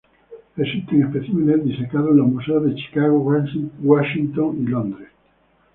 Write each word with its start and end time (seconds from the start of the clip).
Existen 0.57 1.03
especímenes 1.03 1.63
disecados 1.63 2.09
en 2.09 2.17
los 2.17 2.25
Museos 2.27 2.63
de 2.65 2.73
Chicago, 2.73 3.19
Washington, 3.83 4.63
y 4.65 4.67
Londres. 4.67 5.09